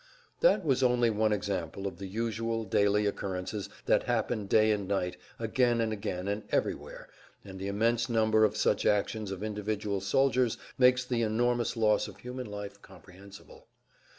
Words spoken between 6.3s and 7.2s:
everywhere,